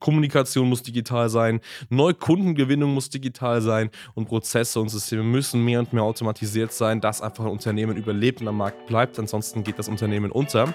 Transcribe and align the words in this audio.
Kommunikation 0.00 0.68
muss 0.68 0.82
digital 0.82 1.28
sein, 1.28 1.60
Neukundengewinnung 1.90 2.92
muss 2.92 3.10
digital 3.10 3.60
sein 3.60 3.90
und 4.14 4.26
Prozesse 4.26 4.80
und 4.80 4.88
Systeme 4.88 5.22
müssen 5.22 5.64
mehr 5.64 5.78
und 5.78 5.92
mehr 5.92 6.02
automatisiert 6.02 6.72
sein, 6.72 7.00
dass 7.00 7.20
einfach 7.20 7.44
ein 7.44 7.50
Unternehmen 7.50 7.96
überlebt 7.96 8.40
und 8.40 8.48
am 8.48 8.56
Markt 8.56 8.86
bleibt. 8.86 9.18
Ansonsten 9.18 9.62
geht 9.62 9.78
das 9.78 9.88
Unternehmen 9.88 10.32
unter. 10.32 10.74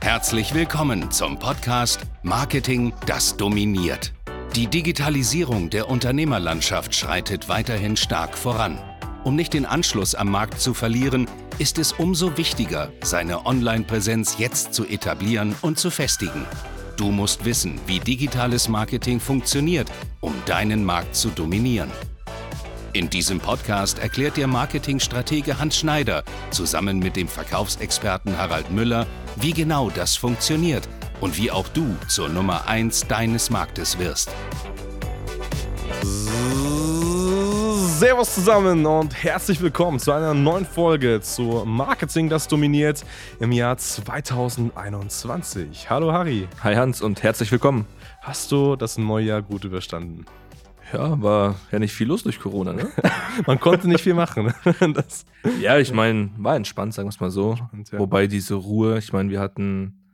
Herzlich 0.00 0.54
willkommen 0.54 1.10
zum 1.10 1.38
Podcast 1.38 2.00
Marketing, 2.22 2.92
das 3.06 3.36
dominiert. 3.36 4.12
Die 4.54 4.66
Digitalisierung 4.66 5.70
der 5.70 5.88
Unternehmerlandschaft 5.88 6.94
schreitet 6.94 7.48
weiterhin 7.48 7.96
stark 7.96 8.36
voran. 8.36 8.78
Um 9.24 9.36
nicht 9.36 9.52
den 9.52 9.66
Anschluss 9.66 10.14
am 10.14 10.30
Markt 10.30 10.60
zu 10.60 10.74
verlieren, 10.74 11.28
ist 11.58 11.78
es 11.78 11.92
umso 11.92 12.36
wichtiger, 12.36 12.92
seine 13.02 13.46
Online-Präsenz 13.46 14.38
jetzt 14.38 14.74
zu 14.74 14.86
etablieren 14.86 15.54
und 15.62 15.78
zu 15.78 15.90
festigen. 15.90 16.46
Du 16.96 17.10
musst 17.10 17.44
wissen, 17.44 17.78
wie 17.86 18.00
digitales 18.00 18.68
Marketing 18.68 19.20
funktioniert, 19.20 19.92
um 20.20 20.32
deinen 20.46 20.82
Markt 20.82 21.14
zu 21.14 21.28
dominieren. 21.28 21.90
In 22.94 23.10
diesem 23.10 23.38
Podcast 23.38 23.98
erklärt 23.98 24.38
dir 24.38 24.46
Marketingstratege 24.46 25.58
Hans 25.58 25.76
Schneider 25.76 26.24
zusammen 26.50 26.98
mit 26.98 27.16
dem 27.16 27.28
Verkaufsexperten 27.28 28.38
Harald 28.38 28.70
Müller, 28.70 29.06
wie 29.36 29.52
genau 29.52 29.90
das 29.90 30.16
funktioniert 30.16 30.88
und 31.20 31.36
wie 31.36 31.50
auch 31.50 31.68
du 31.68 31.94
zur 32.08 32.30
Nummer 32.30 32.66
1 32.66 33.08
deines 33.08 33.50
Marktes 33.50 33.98
wirst. 33.98 34.30
Servus 37.98 38.34
zusammen 38.34 38.84
und 38.84 39.24
herzlich 39.24 39.62
willkommen 39.62 39.98
zu 39.98 40.12
einer 40.12 40.34
neuen 40.34 40.66
Folge 40.66 41.22
zu 41.22 41.62
Marketing, 41.64 42.28
das 42.28 42.46
dominiert 42.46 43.02
im 43.40 43.52
Jahr 43.52 43.78
2021. 43.78 45.88
Hallo 45.88 46.12
Harry. 46.12 46.46
Hi 46.62 46.74
Hans 46.74 47.00
und 47.00 47.22
herzlich 47.22 47.50
willkommen. 47.50 47.86
Hast 48.20 48.52
du 48.52 48.76
das 48.76 48.98
neue 48.98 49.24
Jahr 49.24 49.40
gut 49.40 49.64
überstanden? 49.64 50.26
Ja, 50.92 51.22
war 51.22 51.54
ja 51.72 51.78
nicht 51.78 51.94
viel 51.94 52.08
los 52.08 52.22
durch 52.22 52.38
Corona, 52.38 52.74
ne? 52.74 52.86
Man 53.46 53.58
konnte 53.58 53.88
nicht 53.88 54.02
viel 54.02 54.12
machen. 54.12 54.52
ja, 55.62 55.78
ich 55.78 55.94
meine, 55.94 56.28
war 56.36 56.54
entspannt, 56.54 56.92
sagen 56.92 57.08
wir 57.08 57.14
es 57.14 57.20
mal 57.20 57.30
so. 57.30 57.56
Und, 57.72 57.92
ja. 57.92 57.98
Wobei 57.98 58.26
diese 58.26 58.56
Ruhe, 58.56 58.98
ich 58.98 59.14
meine, 59.14 59.30
wir 59.30 59.40
hatten 59.40 60.05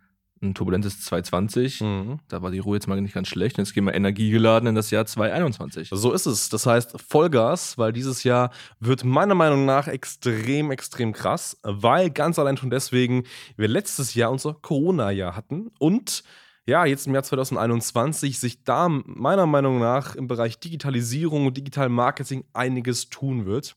ein 0.43 0.55
turbulentes 0.55 1.01
2020. 1.03 1.81
Mhm. 1.81 2.19
Da 2.29 2.43
war 2.43 2.51
die 2.51 2.59
Ruhe 2.59 2.77
jetzt 2.77 2.89
mal 2.89 3.01
nicht 3.01 3.15
ganz 3.15 3.29
schlecht. 3.29 3.59
Und 3.59 3.65
jetzt 3.65 3.75
gehen 3.75 3.85
wir 3.85 3.95
energiegeladen 3.95 4.69
in 4.69 4.75
das 4.75 4.91
Jahr 4.91 5.07
2021. 5.07 5.91
So 5.93 6.13
ist 6.13 6.27
es. 6.27 6.49
Das 6.49 6.67
heißt 6.67 7.01
Vollgas, 7.01 7.79
weil 7.79 7.93
dieses 7.93 8.25
Jahr 8.25 8.51
wird 8.81 9.05
meiner 9.05 9.35
Meinung 9.35 9.65
nach 9.65 9.89
extrem, 9.89 10.71
extrem 10.71 11.13
krass, 11.13 11.59
weil 11.63 12.11
ganz 12.11 12.39
allein 12.39 12.57
schon 12.57 12.71
deswegen 12.71 13.25
wir 13.57 13.69
letztes 13.69 14.15
Jahr 14.15 14.31
unser 14.31 14.55
Corona-Jahr 14.55 15.37
hatten 15.37 15.71
und 15.79 16.25
ja, 16.65 16.85
jetzt 16.85 17.09
im 17.09 17.15
Jahr 17.15 17.25
2021 17.25 18.39
sich 18.39 18.63
da 18.63 18.89
meiner 18.89 19.47
Meinung 19.47 19.81
nach 19.81 20.15
im 20.15 20.29
Bereich 20.29 20.61
Digitalisierung 20.61 21.47
und 21.47 21.57
Digital 21.57 21.89
Marketing 21.89 22.45
einiges 22.53 23.11
tun 23.11 23.47
wird. 23.47 23.75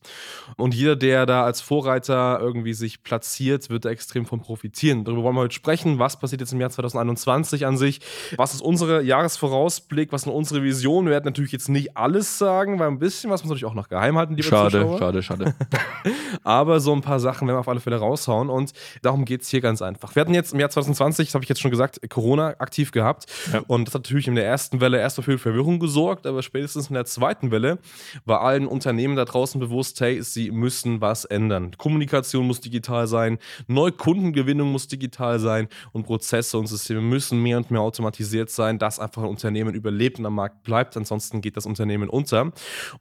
Und 0.56 0.72
jeder, 0.72 0.94
der 0.94 1.26
da 1.26 1.42
als 1.42 1.60
Vorreiter 1.60 2.38
irgendwie 2.40 2.74
sich 2.74 3.02
platziert, 3.02 3.70
wird 3.70 3.86
da 3.86 3.90
extrem 3.90 4.24
von 4.24 4.40
profitieren. 4.40 5.04
Darüber 5.04 5.24
wollen 5.24 5.34
wir 5.34 5.40
heute 5.40 5.54
sprechen. 5.54 5.98
Was 5.98 6.20
passiert 6.20 6.40
jetzt 6.40 6.52
im 6.52 6.60
Jahr 6.60 6.70
2021 6.70 7.66
an 7.66 7.76
sich? 7.76 8.00
Was 8.36 8.54
ist 8.54 8.60
unsere 8.60 9.02
Jahresvorausblick? 9.02 10.12
Was 10.12 10.22
sind 10.22 10.32
unsere 10.32 10.62
Visionen? 10.62 11.08
Wir 11.08 11.14
werden 11.14 11.24
natürlich 11.24 11.50
jetzt 11.50 11.68
nicht 11.68 11.96
alles 11.96 12.38
sagen, 12.38 12.78
weil 12.78 12.86
ein 12.86 13.00
bisschen 13.00 13.30
was 13.32 13.42
muss 13.42 13.50
natürlich 13.50 13.64
auch 13.64 13.74
noch 13.74 13.88
geheim 13.88 14.16
halten, 14.16 14.40
schade, 14.44 14.82
Zuschauer. 14.82 14.98
Schade, 15.00 15.22
schade, 15.24 15.54
schade. 15.54 15.54
Aber 16.44 16.78
so 16.78 16.92
ein 16.92 17.00
paar 17.00 17.18
Sachen 17.18 17.48
werden 17.48 17.56
wir 17.56 17.60
auf 17.60 17.68
alle 17.68 17.80
Fälle 17.80 17.96
raushauen. 17.96 18.48
Und 18.48 18.72
darum 19.02 19.24
geht 19.24 19.42
es 19.42 19.48
hier 19.48 19.60
ganz 19.60 19.82
einfach. 19.82 20.14
Wir 20.14 20.20
hatten 20.20 20.34
jetzt 20.34 20.52
im 20.52 20.60
Jahr 20.60 20.70
2020, 20.70 21.26
das 21.26 21.34
habe 21.34 21.42
ich 21.42 21.48
jetzt 21.48 21.60
schon 21.60 21.72
gesagt, 21.72 21.98
Corona 22.08 22.54
aktiv 22.58 22.75
aktiv 22.76 22.92
gehabt. 22.92 23.26
Ja. 23.52 23.62
Und 23.66 23.88
das 23.88 23.94
hat 23.94 24.02
natürlich 24.02 24.28
in 24.28 24.34
der 24.34 24.44
ersten 24.44 24.80
Welle 24.80 24.98
erst 24.98 25.22
für 25.22 25.38
Verwirrung 25.38 25.78
gesorgt, 25.78 26.26
aber 26.26 26.42
spätestens 26.42 26.88
in 26.88 26.94
der 26.94 27.06
zweiten 27.06 27.50
Welle 27.50 27.78
war 28.26 28.42
allen 28.42 28.66
Unternehmen 28.66 29.16
da 29.16 29.24
draußen 29.24 29.58
bewusst, 29.58 29.98
hey, 30.02 30.22
sie 30.22 30.50
müssen 30.50 31.00
was 31.00 31.24
ändern. 31.24 31.70
Kommunikation 31.78 32.46
muss 32.46 32.60
digital 32.60 33.06
sein, 33.06 33.38
Neukundengewinnung 33.66 34.70
muss 34.70 34.88
digital 34.88 35.38
sein 35.38 35.68
und 35.92 36.04
Prozesse 36.04 36.58
und 36.58 36.66
Systeme 36.66 37.00
müssen 37.00 37.42
mehr 37.42 37.56
und 37.56 37.70
mehr 37.70 37.80
automatisiert 37.80 38.50
sein, 38.50 38.78
dass 38.78 39.00
einfach 39.00 39.22
ein 39.22 39.28
Unternehmen 39.28 39.74
überlebt 39.74 40.18
und 40.18 40.26
am 40.26 40.34
Markt 40.34 40.62
bleibt. 40.62 40.98
Ansonsten 40.98 41.40
geht 41.40 41.56
das 41.56 41.64
Unternehmen 41.64 42.10
unter. 42.10 42.52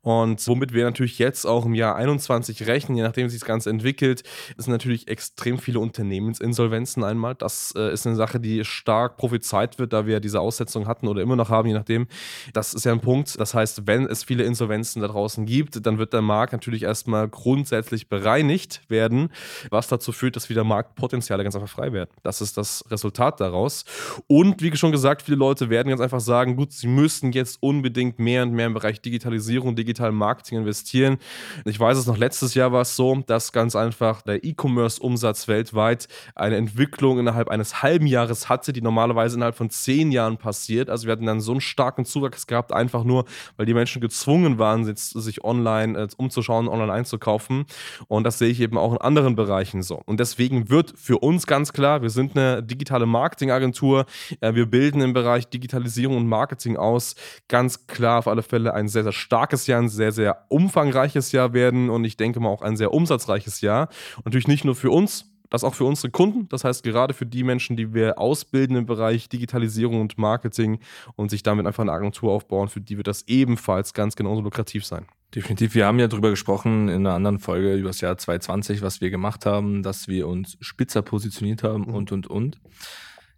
Und 0.01 0.47
womit 0.47 0.71
wir 0.71 0.85
natürlich 0.85 1.19
jetzt 1.19 1.45
auch 1.45 1.65
im 1.65 1.73
Jahr 1.73 1.97
21 1.97 2.65
rechnen, 2.65 2.95
je 2.95 3.03
nachdem 3.03 3.27
sich 3.27 3.41
das 3.41 3.47
Ganze 3.47 3.69
entwickelt, 3.69 4.23
sind 4.55 4.71
natürlich 4.71 5.09
extrem 5.09 5.57
viele 5.57 5.79
Unternehmensinsolvenzen 5.79 7.03
einmal. 7.03 7.35
Das 7.35 7.73
äh, 7.75 7.91
ist 7.91 8.07
eine 8.07 8.15
Sache, 8.15 8.39
die 8.39 8.63
stark 8.63 9.17
prophezeit 9.17 9.64
Zeit 9.65 9.79
wird, 9.79 9.93
da 9.93 10.05
wir 10.05 10.19
diese 10.19 10.39
Aussetzung 10.39 10.87
hatten 10.87 11.07
oder 11.07 11.21
immer 11.21 11.35
noch 11.35 11.49
haben, 11.49 11.67
je 11.67 11.73
nachdem. 11.73 12.07
Das 12.53 12.73
ist 12.73 12.85
ja 12.85 12.91
ein 12.91 12.99
Punkt. 12.99 13.39
Das 13.39 13.53
heißt, 13.53 13.87
wenn 13.87 14.05
es 14.05 14.23
viele 14.23 14.43
Insolvenzen 14.43 15.01
da 15.01 15.07
draußen 15.07 15.45
gibt, 15.45 15.85
dann 15.85 15.97
wird 15.97 16.13
der 16.13 16.21
Markt 16.21 16.53
natürlich 16.53 16.83
erstmal 16.83 17.27
grundsätzlich 17.27 18.09
bereinigt 18.09 18.81
werden, 18.87 19.29
was 19.69 19.87
dazu 19.87 20.11
führt, 20.11 20.35
dass 20.35 20.49
wieder 20.49 20.63
Marktpotenziale 20.63 21.43
ganz 21.43 21.55
einfach 21.55 21.69
frei 21.69 21.93
werden. 21.93 22.09
Das 22.23 22.41
ist 22.41 22.57
das 22.57 22.83
Resultat 22.89 23.39
daraus. 23.39 23.85
Und 24.27 24.61
wie 24.61 24.75
schon 24.75 24.91
gesagt, 24.91 25.21
viele 25.21 25.37
Leute 25.37 25.69
werden 25.69 25.89
ganz 25.89 26.01
einfach 26.01 26.19
sagen, 26.19 26.55
gut, 26.55 26.71
sie 26.71 26.87
müssen 26.87 27.31
jetzt 27.31 27.57
unbedingt 27.61 28.19
mehr 28.19 28.43
und 28.43 28.51
mehr 28.51 28.67
im 28.67 28.73
Bereich 28.73 29.01
Digitalisierung, 29.01 29.75
digital 29.75 30.11
Marketing 30.11 30.59
investieren. 30.59 31.17
Ich 31.65 31.79
weiß 31.79 31.97
es 31.97 32.07
noch, 32.07 32.17
letztes 32.17 32.53
Jahr 32.53 32.71
war 32.71 32.81
es 32.81 32.95
so, 32.95 33.23
dass 33.25 33.51
ganz 33.51 33.75
einfach 33.75 34.21
der 34.21 34.43
E-Commerce-Umsatz 34.43 35.47
weltweit 35.47 36.07
eine 36.35 36.57
Entwicklung 36.57 37.19
innerhalb 37.19 37.49
eines 37.49 37.81
halben 37.81 38.07
Jahres 38.07 38.49
hatte, 38.49 38.73
die 38.73 38.81
normalerweise 38.81 39.37
innerhalb 39.37 39.54
innerhalb 39.55 39.57
von 39.57 39.69
zehn 39.69 40.11
Jahren 40.11 40.37
passiert. 40.37 40.89
Also 40.89 41.07
wir 41.07 41.13
hatten 41.13 41.25
dann 41.25 41.41
so 41.41 41.51
einen 41.51 41.61
starken 41.61 42.05
Zuwachs 42.05 42.47
gehabt, 42.47 42.73
einfach 42.73 43.03
nur, 43.03 43.25
weil 43.57 43.65
die 43.65 43.73
Menschen 43.73 44.01
gezwungen 44.01 44.59
waren, 44.59 44.85
sich 44.95 45.43
online 45.43 45.97
äh, 45.97 46.07
umzuschauen, 46.17 46.67
online 46.67 46.91
einzukaufen. 46.91 47.65
Und 48.07 48.23
das 48.23 48.37
sehe 48.37 48.49
ich 48.49 48.59
eben 48.59 48.77
auch 48.77 48.91
in 48.93 48.99
anderen 48.99 49.35
Bereichen 49.35 49.81
so. 49.81 50.01
Und 50.05 50.19
deswegen 50.19 50.69
wird 50.69 50.93
für 50.97 51.19
uns 51.19 51.47
ganz 51.47 51.73
klar, 51.73 52.01
wir 52.01 52.09
sind 52.09 52.37
eine 52.37 52.61
digitale 52.61 53.05
Marketingagentur, 53.05 54.05
äh, 54.41 54.53
wir 54.53 54.65
bilden 54.65 55.01
im 55.01 55.13
Bereich 55.13 55.47
Digitalisierung 55.47 56.17
und 56.17 56.27
Marketing 56.27 56.77
aus, 56.77 57.15
ganz 57.47 57.87
klar 57.87 58.19
auf 58.19 58.27
alle 58.27 58.43
Fälle 58.43 58.73
ein 58.73 58.87
sehr, 58.87 59.03
sehr 59.03 59.13
starkes 59.13 59.67
Jahr, 59.67 59.81
ein 59.81 59.89
sehr, 59.89 60.11
sehr 60.11 60.45
umfangreiches 60.49 61.31
Jahr 61.31 61.53
werden 61.53 61.89
und 61.89 62.05
ich 62.05 62.17
denke 62.17 62.39
mal 62.39 62.49
auch 62.49 62.61
ein 62.61 62.77
sehr 62.77 62.93
umsatzreiches 62.93 63.61
Jahr. 63.61 63.89
Und 64.17 64.25
natürlich 64.25 64.47
nicht 64.47 64.65
nur 64.65 64.75
für 64.75 64.91
uns, 64.91 65.34
das 65.49 65.63
auch 65.63 65.75
für 65.75 65.85
unsere 65.85 66.11
Kunden, 66.11 66.47
das 66.49 66.63
heißt 66.63 66.83
gerade 66.83 67.13
für 67.13 67.25
die 67.25 67.43
Menschen, 67.43 67.75
die 67.75 67.93
wir 67.93 68.19
ausbilden 68.19 68.75
im 68.75 68.85
Bereich 68.85 69.29
Digitalisierung 69.29 70.01
und 70.01 70.17
Marketing 70.17 70.79
und 71.15 71.29
sich 71.29 71.43
damit 71.43 71.65
einfach 71.65 71.83
eine 71.83 71.91
Agentur 71.91 72.31
aufbauen, 72.31 72.67
für 72.67 72.81
die 72.81 72.97
wird 72.97 73.07
das 73.07 73.27
ebenfalls 73.27 73.93
ganz 73.93 74.15
genauso 74.15 74.41
lukrativ 74.41 74.85
sein. 74.85 75.05
Definitiv. 75.33 75.75
Wir 75.75 75.85
haben 75.85 75.99
ja 75.99 76.07
darüber 76.07 76.29
gesprochen 76.29 76.87
in 76.87 77.05
einer 77.05 77.13
anderen 77.13 77.39
Folge 77.39 77.75
über 77.75 77.89
das 77.89 77.99
Jahr 77.99 78.17
2020, 78.17 78.81
was 78.81 79.01
wir 79.01 79.09
gemacht 79.09 79.45
haben, 79.45 79.83
dass 79.83 80.07
wir 80.07 80.27
uns 80.27 80.57
spitzer 80.61 81.01
positioniert 81.01 81.63
haben 81.63 81.87
mhm. 81.87 81.93
und, 81.93 82.11
und, 82.11 82.27
und. 82.27 82.59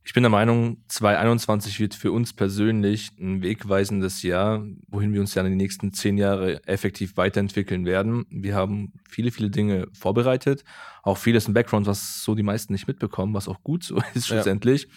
Ich 0.07 0.13
bin 0.13 0.23
der 0.23 0.29
Meinung, 0.29 0.77
2021 0.87 1.81
wird 1.81 1.93
für 1.93 2.13
uns 2.13 2.31
persönlich 2.31 3.11
ein 3.19 3.41
wegweisendes 3.41 4.23
Jahr, 4.23 4.65
wohin 4.87 5.11
wir 5.11 5.19
uns 5.19 5.35
ja 5.35 5.41
in 5.41 5.49
den 5.49 5.57
nächsten 5.57 5.91
zehn 5.91 6.17
Jahre 6.17 6.65
effektiv 6.65 7.17
weiterentwickeln 7.17 7.85
werden. 7.85 8.25
Wir 8.29 8.55
haben 8.55 8.93
viele, 9.09 9.31
viele 9.31 9.49
Dinge 9.49 9.89
vorbereitet, 9.91 10.63
auch 11.03 11.17
vieles 11.17 11.49
im 11.49 11.53
Background, 11.53 11.87
was 11.87 12.23
so 12.23 12.35
die 12.35 12.43
meisten 12.43 12.71
nicht 12.71 12.87
mitbekommen, 12.87 13.33
was 13.33 13.49
auch 13.49 13.61
gut 13.63 13.83
so 13.83 13.97
ist 14.13 14.27
schlussendlich. 14.27 14.83
Ja. 14.83 14.89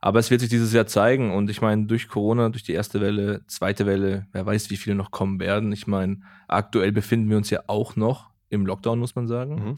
Aber 0.00 0.18
es 0.18 0.28
wird 0.32 0.40
sich 0.40 0.50
dieses 0.50 0.72
Jahr 0.72 0.88
zeigen 0.88 1.30
und 1.30 1.50
ich 1.50 1.60
meine, 1.60 1.86
durch 1.86 2.08
Corona, 2.08 2.48
durch 2.48 2.64
die 2.64 2.72
erste 2.72 3.00
Welle, 3.00 3.46
zweite 3.46 3.86
Welle, 3.86 4.26
wer 4.32 4.44
weiß, 4.44 4.70
wie 4.70 4.76
viele 4.76 4.96
noch 4.96 5.12
kommen 5.12 5.38
werden. 5.38 5.70
Ich 5.70 5.86
meine, 5.86 6.22
aktuell 6.48 6.90
befinden 6.90 7.30
wir 7.30 7.36
uns 7.36 7.50
ja 7.50 7.62
auch 7.68 7.94
noch 7.94 8.30
im 8.48 8.66
Lockdown, 8.66 8.98
muss 8.98 9.14
man 9.14 9.28
sagen. 9.28 9.54
Mhm 9.54 9.76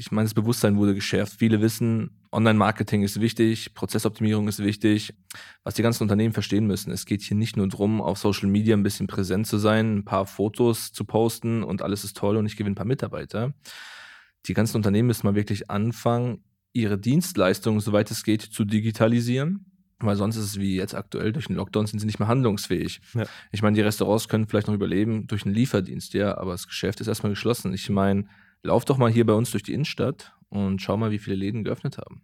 ich 0.00 0.10
meine, 0.10 0.24
das 0.24 0.32
Bewusstsein 0.32 0.78
wurde 0.78 0.94
geschärft. 0.94 1.34
Viele 1.38 1.60
wissen, 1.60 2.10
Online-Marketing 2.32 3.02
ist 3.02 3.20
wichtig, 3.20 3.74
Prozessoptimierung 3.74 4.48
ist 4.48 4.60
wichtig. 4.60 5.12
Was 5.62 5.74
die 5.74 5.82
ganzen 5.82 6.04
Unternehmen 6.04 6.32
verstehen 6.32 6.66
müssen, 6.66 6.90
es 6.90 7.04
geht 7.04 7.20
hier 7.20 7.36
nicht 7.36 7.58
nur 7.58 7.68
darum, 7.68 8.00
auf 8.00 8.16
Social 8.16 8.48
Media 8.48 8.74
ein 8.74 8.82
bisschen 8.82 9.08
präsent 9.08 9.46
zu 9.46 9.58
sein, 9.58 9.98
ein 9.98 10.04
paar 10.06 10.24
Fotos 10.24 10.92
zu 10.92 11.04
posten 11.04 11.62
und 11.62 11.82
alles 11.82 12.02
ist 12.02 12.16
toll 12.16 12.38
und 12.38 12.46
ich 12.46 12.56
gewinne 12.56 12.72
ein 12.72 12.76
paar 12.76 12.86
Mitarbeiter. 12.86 13.52
Die 14.46 14.54
ganzen 14.54 14.78
Unternehmen 14.78 15.08
müssen 15.08 15.26
mal 15.26 15.34
wirklich 15.34 15.70
anfangen, 15.70 16.44
ihre 16.72 16.96
Dienstleistungen, 16.96 17.80
soweit 17.80 18.10
es 18.10 18.24
geht, 18.24 18.40
zu 18.40 18.64
digitalisieren. 18.64 19.66
Weil 19.98 20.16
sonst 20.16 20.36
ist 20.36 20.44
es 20.44 20.58
wie 20.58 20.76
jetzt 20.76 20.94
aktuell, 20.94 21.30
durch 21.30 21.48
den 21.48 21.56
Lockdown 21.56 21.84
sind 21.84 21.98
sie 21.98 22.06
nicht 22.06 22.18
mehr 22.18 22.28
handlungsfähig. 22.28 23.02
Ja. 23.12 23.26
Ich 23.52 23.60
meine, 23.60 23.74
die 23.74 23.82
Restaurants 23.82 24.28
können 24.28 24.46
vielleicht 24.46 24.66
noch 24.66 24.74
überleben 24.74 25.26
durch 25.26 25.44
einen 25.44 25.54
Lieferdienst, 25.54 26.14
ja, 26.14 26.38
aber 26.38 26.52
das 26.52 26.66
Geschäft 26.66 27.02
ist 27.02 27.08
erstmal 27.08 27.32
geschlossen. 27.32 27.74
Ich 27.74 27.90
meine, 27.90 28.24
lauf 28.62 28.84
doch 28.84 28.98
mal 28.98 29.10
hier 29.10 29.26
bei 29.26 29.32
uns 29.32 29.50
durch 29.50 29.62
die 29.62 29.72
Innenstadt 29.72 30.34
und 30.48 30.80
schau 30.80 30.96
mal, 30.96 31.10
wie 31.10 31.18
viele 31.18 31.36
Läden 31.36 31.64
geöffnet 31.64 31.98
haben. 31.98 32.22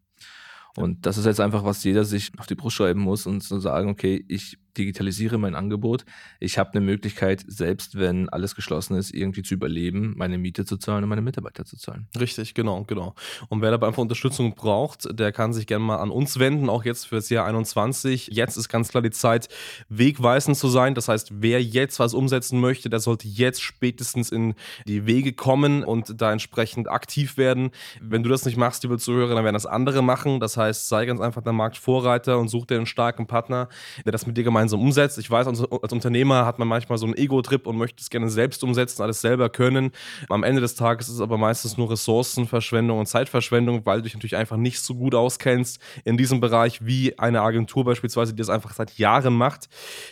Und 0.77 1.06
das 1.06 1.17
ist 1.17 1.25
jetzt 1.25 1.41
einfach, 1.41 1.65
was 1.65 1.83
jeder 1.85 2.05
sich 2.05 2.31
auf 2.38 2.47
die 2.47 2.55
Brust 2.55 2.77
schreiben 2.77 3.00
muss 3.00 3.27
und 3.27 3.41
zu 3.41 3.55
so 3.55 3.61
sagen, 3.61 3.88
okay, 3.88 4.25
ich 4.29 4.59
digitalisiere 4.76 5.38
mein 5.38 5.55
Angebot. 5.55 6.05
Ich 6.40 6.58
habe 6.58 6.70
eine 6.73 6.81
Möglichkeit, 6.81 7.44
selbst 7.46 7.99
wenn 7.99 8.28
alles 8.28 8.55
geschlossen 8.55 8.96
ist, 8.96 9.14
irgendwie 9.14 9.43
zu 9.43 9.55
überleben, 9.55 10.14
meine 10.17 10.38
Miete 10.38 10.64
zu 10.64 10.76
zahlen 10.76 11.05
und 11.05 11.08
meine 11.08 11.23
Mitarbeiter 11.23 11.64
zu 11.64 11.76
zahlen. 11.76 12.08
Richtig, 12.19 12.55
genau, 12.55 12.84
genau. 12.84 13.14
Und 13.49 13.62
wer 13.62 13.70
dabei 13.70 13.88
einfach 13.88 14.02
Unterstützung 14.02 14.55
braucht, 14.55 15.08
der 15.19 15.32
kann 15.32 15.52
sich 15.52 15.67
gerne 15.67 15.84
mal 15.84 15.96
an 15.96 16.11
uns 16.11 16.38
wenden, 16.38 16.69
auch 16.69 16.84
jetzt 16.84 17.06
für 17.06 17.17
das 17.17 17.31
Jahr 17.31 17.46
21. 17.46 18.28
Jetzt 18.32 18.56
ist 18.56 18.69
ganz 18.69 18.88
klar 18.88 19.02
die 19.02 19.11
Zeit, 19.11 19.49
wegweisend 19.88 20.56
zu 20.56 20.69
sein. 20.69 20.94
Das 20.94 21.08
heißt, 21.08 21.31
wer 21.40 21.62
jetzt 21.62 21.99
was 21.99 22.14
umsetzen 22.14 22.61
möchte, 22.61 22.90
der 22.90 23.00
sollte 23.00 23.28
jetzt 23.28 23.62
spätestens 23.62 24.31
in 24.31 24.55
die 24.87 25.06
Wege 25.06 25.32
kommen 25.32 25.84
und 25.84 26.20
da 26.20 26.32
entsprechend 26.32 26.88
aktiv 26.88 27.37
werden. 27.37 27.70
Wenn 28.00 28.23
du 28.23 28.28
das 28.28 28.44
nicht 28.44 28.56
machst, 28.56 28.82
liebe 28.82 28.99
Zuhörer, 28.99 29.34
dann 29.34 29.44
werden 29.44 29.55
das 29.55 29.67
andere 29.67 30.02
machen. 30.02 30.40
Das 30.40 30.56
heißt, 30.56 30.88
sei 30.88 31.06
ganz 31.06 31.20
einfach 31.20 31.43
der 31.43 31.52
Marktvorreiter 31.52 32.38
und 32.38 32.49
such 32.49 32.67
dir 32.67 32.76
einen 32.76 32.87
starken 32.87 33.26
Partner, 33.26 33.69
der 34.05 34.12
das 34.12 34.26
mit 34.26 34.37
dir 34.37 34.44
gemeinsam 34.44 34.66
umsetzt. 34.73 35.19
Ich 35.19 35.31
weiß, 35.31 35.47
als 35.47 35.61
Unternehmer 35.93 36.47
hat 36.47 36.59
man 36.59 36.69
manchmal 36.69 36.99
so 36.99 37.07
einen 37.07 37.17
Ego-Trip 37.17 37.67
und 37.67 37.77
möchte 37.77 38.01
es 38.03 38.11
gerne 38.11 38.29
selbst 38.29 38.63
umsetzen, 38.65 39.03
alles 39.03 39.21
selber 39.21 39.49
können. 39.49 39.93
Am 40.29 40.43
Ende 40.43 40.61
des 40.61 40.75
Tages 40.75 41.09
ist 41.09 41.15
es 41.15 41.21
aber 41.21 41.39
meistens 41.39 41.77
nur 41.77 41.91
Ressourcenverschwendung 41.91 42.99
und 42.99 43.07
Zeitverschwendung, 43.07 43.85
weil 43.85 43.99
du 43.99 44.05
dich 44.05 44.15
natürlich 44.15 44.37
einfach 44.37 44.57
nicht 44.57 44.81
so 44.81 44.95
gut 44.95 45.15
auskennst 45.15 45.79
in 46.05 46.17
diesem 46.17 46.41
Bereich 46.41 46.85
wie 46.85 47.19
eine 47.19 47.43
Agentur 47.43 47.85
beispielsweise, 47.85 48.33
die 48.33 48.39
das 48.39 48.49
einfach 48.49 48.73
seit 48.75 48.99
Jahren 48.99 49.35
macht. 49.35 49.69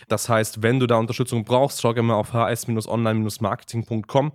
Das 0.07 0.29
heißt, 0.29 0.61
wenn 0.61 0.79
du 0.79 0.87
da 0.87 0.97
Unterstützung 0.97 1.43
brauchst, 1.45 1.81
schau 1.81 1.93
gerne 1.93 2.07
mal 2.07 2.15
auf 2.15 2.33
hs-online-marketing.com 2.33 4.31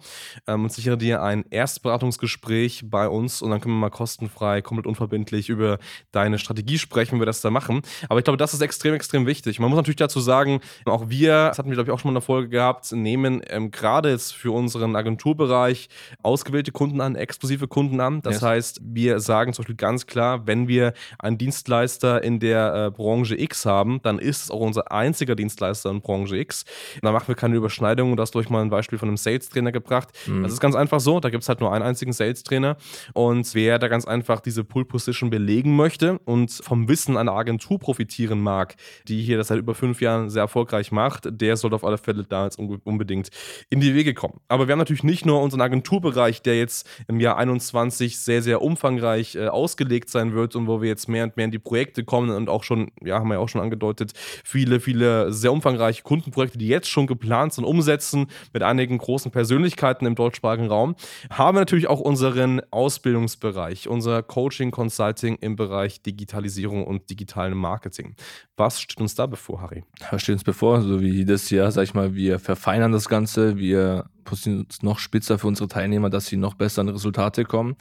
ähm, 0.47 0.65
und 0.65 0.73
sichere 0.73 0.99
dir 0.99 1.23
ein 1.23 1.45
Erstberatungsgespräch 1.51 2.85
bei 2.91 3.09
uns 3.09 3.43
und 3.43 3.51
dann 3.51 3.61
können 3.61 3.75
wir 3.75 3.81
mal 3.81 3.91
kostenfrei, 3.91 4.63
komplett 4.63 4.87
unverbindlich 4.87 5.49
über 5.49 5.79
deine 6.13 6.39
Strategie 6.39 6.79
sprechen, 6.79 7.17
wie 7.17 7.21
wir 7.21 7.27
das 7.27 7.41
da 7.41 7.51
machen. 7.51 7.83
Aber 8.09 8.19
ich 8.19 8.25
glaube, 8.25 8.37
das 8.37 8.55
ist 8.55 8.63
extrem, 8.63 8.95
extrem 8.95 9.27
wichtig. 9.27 9.61
Man 9.61 9.71
muss 9.71 9.77
natürlich 9.77 9.97
dazu 9.97 10.10
sagen, 10.19 10.61
auch 10.87 11.09
wir, 11.09 11.49
das 11.49 11.59
hatten 11.59 11.69
wir, 11.69 11.77
glaube 11.77 11.91
ich, 11.91 11.95
auch 11.95 12.01
schon 12.01 12.09
mal 12.09 12.13
in 12.13 12.21
der 12.21 12.27
Folge 12.27 12.49
gehabt, 12.49 12.91
nehmen 12.91 13.43
ähm, 13.49 13.71
gerade 13.71 14.11
jetzt 14.11 14.35
für 14.35 14.51
unseren 14.51 14.97
Agenturbereich 14.97 15.89
ausgewählte 16.25 16.73
Kunden 16.73 17.01
an, 17.01 17.15
exklusive 17.15 17.69
Kunden 17.69 18.01
an. 18.01 18.23
Das 18.23 18.37
yes. 18.37 18.43
heißt, 18.43 18.81
wir 18.83 19.21
sagen 19.21 19.53
zum 19.53 19.63
Beispiel 19.63 19.77
ganz 19.77 20.07
klar, 20.07 20.47
wenn 20.49 20.67
wir 20.67 20.95
einen 21.19 21.39
Dienstleister 21.39 22.23
in 22.25 22.41
der 22.41 22.87
äh, 22.87 22.91
Branche 22.91 23.39
X 23.39 23.67
haben, 23.67 24.01
dann 24.03 24.19
ist 24.19 24.45
es 24.45 24.51
auch 24.51 24.61
unser 24.61 24.91
einziger 24.91 25.37
Dienstleister 25.37 25.91
in 25.91 26.01
Branche 26.01 26.37
X. 26.37 26.65
Da 27.03 27.13
machen 27.13 27.29
wir 27.29 27.35
keine 27.35 27.57
Überschneidungen. 27.57 28.17
Du 28.17 28.23
hast 28.23 28.35
durch 28.35 28.51
mal 28.51 28.63
ein 28.63 28.71
Beispiel 28.71 28.99
von 28.99 29.09
einem 29.09 29.17
Sales-Trainer 29.17 29.73
gebracht. 29.73 30.09
Mhm. 30.27 30.43
Das 30.43 30.53
ist 30.53 30.61
ganz 30.61 30.75
einfach 30.75 31.01
so. 31.01 31.21
Da 31.21 31.31
gibt 31.31 31.43
es 31.43 31.49
halt 31.49 31.61
nur 31.61 31.73
einen 31.73 31.85
einzigen 31.85 32.13
Sales-Trainer. 32.13 32.77
Und 33.13 33.55
wer 33.55 33.79
da 33.79 33.89
ganz 33.89 34.05
einfach 34.07 34.41
diese 34.41 34.65
Pull-Position 34.65 35.31
belegen 35.31 35.77
möchte 35.77 36.19
und 36.25 36.51
vom 36.51 36.89
Wissen 36.89 37.17
einer 37.17 37.33
Agentur 37.33 37.79
profitieren 37.79 38.41
mag, 38.41 38.77
die 39.09 39.23
hier 39.23 39.37
das 39.37 39.49
seit 39.49 39.59
über 39.59 39.75
fünf 39.75 40.00
Jahren 40.01 40.31
sehr 40.31 40.43
erfolgreich 40.43 40.93
macht, 40.93 41.29
der 41.31 41.57
sollte 41.57 41.77
auf 41.77 41.85
alle 41.85 41.99
Fälle 41.99 42.25
da 42.25 42.45
jetzt 42.45 42.59
unbedingt 42.59 43.31
in 43.69 43.81
die 43.81 43.95
Wege 43.95 44.15
kommen. 44.15 44.41
Aber 44.49 44.67
wir 44.67 44.73
haben 44.73 44.79
natürlich 44.79 45.05
nicht 45.05 45.27
nur 45.27 45.41
unseren 45.43 45.61
Agenturbereich, 45.61 46.43
der 46.43 46.59
jetzt 46.59 46.89
im 47.09 47.21
Jahr 47.21 47.37
21 47.37 48.19
sehr, 48.19 48.43
sehr 48.43 48.63
umfangreich 48.63 49.37
äh, 49.37 49.49
ausgelegt 49.49 50.11
sein 50.11 50.35
wird 50.35 50.57
und 50.57 50.67
wo 50.67 50.81
wir 50.81 50.89
jetzt 50.89 51.09
mehr 51.09 51.25
und 51.25 51.37
mehr 51.37 51.45
in 51.47 51.51
die 51.51 51.59
Projekte 51.59 52.05
kommen 52.05 52.31
und 52.31 52.49
auch 52.49 52.65
schon, 52.65 52.91
ja, 53.03 53.19
haben 53.19 53.29
wir 53.29 53.35
ja 53.35 53.41
auch 53.41 53.49
schon 53.49 53.61
angedeutet, 53.61 54.13
viele, 54.45 54.81
viele 54.81 55.33
sehr 55.33 55.53
umfangreiche 55.53 56.03
Kundenprojekte, 56.03 56.59
die 56.59 56.69
jetzt 56.69 56.89
schon 56.89 57.07
geplant 57.07 57.55
sind, 57.55 57.65
umsetzen 57.65 58.27
mit 58.53 58.63
einigen 58.63 58.99
großen 58.99 59.31
Persönlichkeiten 59.31 60.07
im 60.07 60.15
deutschsprachigen 60.15 60.69
Raum, 60.69 60.97
haben 61.31 61.57
wir 61.57 61.61
natürlich 61.61 61.89
auch 61.89 62.01
unseren 62.01 62.61
Ausbildungsbereich, 62.71 63.89
unser 63.89 64.23
Coaching, 64.23 64.71
Consulting 64.71 65.37
im 65.41 65.57
Bereich 65.57 66.03
Digitalisierung 66.03 66.85
und 66.85 67.11
digitalen 67.11 67.57
Marketing. 67.57 68.15
Was 68.57 68.81
steht 68.81 69.01
uns 69.01 69.15
da 69.15 69.27
bevor, 69.27 69.61
Harry? 69.61 69.80
Was 70.11 70.23
steht 70.23 70.35
uns 70.35 70.45
bevor? 70.45 70.83
So 70.83 71.01
wie 71.01 71.11
jedes 71.11 71.51
Jahr, 71.51 71.71
sag 71.73 71.85
ich 71.85 71.95
mal, 71.95 72.15
wir 72.15 72.39
verfeinern 72.39 72.93
das 72.93 73.09
Ganze, 73.09 73.57
wir 73.57 74.07
positionieren 74.25 74.67
uns 74.67 74.83
noch 74.83 74.99
spitzer 74.99 75.39
für 75.39 75.47
unsere 75.47 75.69
Teilnehmer, 75.69 76.11
dass 76.11 76.27
sie 76.27 76.37
noch 76.37 76.55
besser 76.55 76.83
an 76.83 76.89
Resultate 76.89 77.45
kommen. 77.45 77.77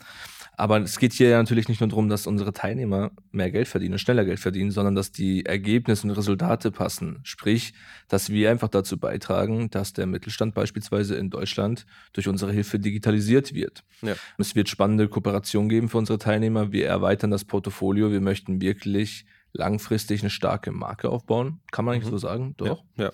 Aber 0.59 0.81
es 0.81 0.99
geht 0.99 1.13
hier 1.13 1.29
ja 1.29 1.37
natürlich 1.37 1.69
nicht 1.69 1.79
nur 1.79 1.87
darum, 1.87 2.09
dass 2.09 2.27
unsere 2.27 2.51
Teilnehmer 2.51 3.11
mehr 3.31 3.49
Geld 3.49 3.69
verdienen, 3.69 3.97
schneller 3.97 4.25
Geld 4.25 4.41
verdienen, 4.41 4.71
sondern 4.71 4.93
dass 4.93 5.13
die 5.13 5.45
Ergebnisse 5.45 6.05
und 6.05 6.11
Resultate 6.11 6.69
passen. 6.69 7.19
Sprich, 7.23 7.73
dass 8.09 8.29
wir 8.29 8.51
einfach 8.51 8.67
dazu 8.67 8.97
beitragen, 8.97 9.69
dass 9.69 9.93
der 9.93 10.05
Mittelstand 10.05 10.53
beispielsweise 10.53 11.15
in 11.15 11.29
Deutschland 11.29 11.85
durch 12.11 12.27
unsere 12.27 12.51
Hilfe 12.51 12.77
digitalisiert 12.77 13.53
wird. 13.53 13.85
Ja. 14.01 14.15
Es 14.37 14.53
wird 14.53 14.67
spannende 14.67 15.07
Kooperationen 15.07 15.69
geben 15.69 15.87
für 15.87 15.97
unsere 15.97 16.19
Teilnehmer. 16.19 16.73
Wir 16.73 16.87
erweitern 16.87 17.31
das 17.31 17.45
Portfolio. 17.45 18.11
Wir 18.11 18.19
möchten 18.19 18.59
wirklich 18.59 19.25
langfristig 19.53 20.21
eine 20.21 20.29
starke 20.29 20.71
Marke 20.71 21.09
aufbauen. 21.09 21.61
Kann 21.71 21.85
man 21.85 21.95
eigentlich 21.95 22.07
mhm. 22.07 22.11
so 22.11 22.17
sagen? 22.17 22.53
Doch. 22.57 22.83
Ja. 22.95 23.05
ja 23.05 23.11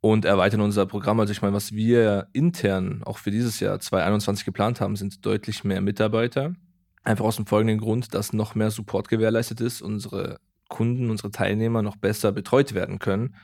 und 0.00 0.24
erweitern 0.24 0.60
unser 0.60 0.86
Programm. 0.86 1.18
Also 1.18 1.32
ich 1.32 1.42
meine, 1.42 1.54
was 1.54 1.72
wir 1.72 2.28
intern 2.32 3.02
auch 3.04 3.18
für 3.18 3.30
dieses 3.30 3.58
Jahr 3.58 3.80
2021 3.80 4.44
geplant 4.44 4.80
haben, 4.80 4.94
sind 4.94 5.24
deutlich 5.26 5.64
mehr 5.64 5.80
Mitarbeiter. 5.80 6.54
Einfach 7.02 7.24
aus 7.24 7.36
dem 7.36 7.46
folgenden 7.46 7.78
Grund, 7.78 8.14
dass 8.14 8.32
noch 8.32 8.54
mehr 8.54 8.70
Support 8.70 9.08
gewährleistet 9.08 9.60
ist, 9.60 9.82
unsere 9.82 10.38
Kunden, 10.68 11.10
unsere 11.10 11.30
Teilnehmer 11.30 11.82
noch 11.82 11.96
besser 11.96 12.30
betreut 12.32 12.74
werden 12.74 12.98
können 12.98 13.34